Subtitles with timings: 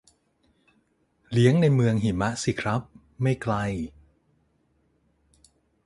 [1.31, 2.81] เลี้ยงในเมืองหิมะสิครับ
[3.21, 3.53] ไม่ไกล